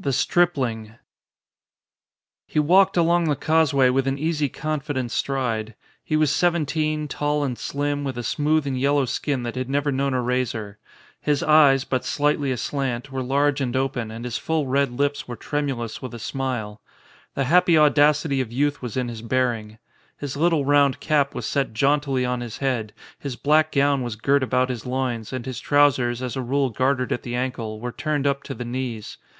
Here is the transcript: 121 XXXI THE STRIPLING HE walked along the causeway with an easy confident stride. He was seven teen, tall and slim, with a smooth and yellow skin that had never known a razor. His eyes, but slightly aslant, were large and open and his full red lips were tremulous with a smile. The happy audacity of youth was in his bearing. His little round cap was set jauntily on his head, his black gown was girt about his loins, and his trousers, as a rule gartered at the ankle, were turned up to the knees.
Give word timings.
121 0.00 0.14
XXXI 0.14 0.18
THE 0.20 0.84
STRIPLING 0.92 0.98
HE 2.46 2.58
walked 2.60 2.96
along 2.96 3.24
the 3.24 3.34
causeway 3.34 3.90
with 3.90 4.06
an 4.06 4.16
easy 4.16 4.48
confident 4.48 5.10
stride. 5.10 5.74
He 6.04 6.14
was 6.16 6.30
seven 6.30 6.64
teen, 6.66 7.08
tall 7.08 7.42
and 7.42 7.58
slim, 7.58 8.04
with 8.04 8.16
a 8.16 8.22
smooth 8.22 8.64
and 8.64 8.78
yellow 8.78 9.06
skin 9.06 9.42
that 9.42 9.56
had 9.56 9.68
never 9.68 9.90
known 9.90 10.14
a 10.14 10.22
razor. 10.22 10.78
His 11.20 11.42
eyes, 11.42 11.82
but 11.82 12.04
slightly 12.04 12.52
aslant, 12.52 13.10
were 13.10 13.24
large 13.24 13.60
and 13.60 13.74
open 13.74 14.12
and 14.12 14.24
his 14.24 14.38
full 14.38 14.68
red 14.68 14.92
lips 14.92 15.26
were 15.26 15.34
tremulous 15.34 16.00
with 16.00 16.14
a 16.14 16.20
smile. 16.20 16.80
The 17.34 17.46
happy 17.46 17.76
audacity 17.76 18.40
of 18.40 18.52
youth 18.52 18.80
was 18.80 18.96
in 18.96 19.08
his 19.08 19.20
bearing. 19.22 19.78
His 20.16 20.36
little 20.36 20.64
round 20.64 21.00
cap 21.00 21.34
was 21.34 21.44
set 21.44 21.72
jauntily 21.72 22.24
on 22.24 22.40
his 22.40 22.58
head, 22.58 22.92
his 23.18 23.34
black 23.34 23.72
gown 23.72 24.02
was 24.04 24.14
girt 24.14 24.44
about 24.44 24.70
his 24.70 24.86
loins, 24.86 25.32
and 25.32 25.44
his 25.44 25.58
trousers, 25.58 26.22
as 26.22 26.36
a 26.36 26.40
rule 26.40 26.70
gartered 26.70 27.10
at 27.10 27.24
the 27.24 27.34
ankle, 27.34 27.80
were 27.80 27.90
turned 27.90 28.28
up 28.28 28.44
to 28.44 28.54
the 28.54 28.64
knees. 28.64 29.18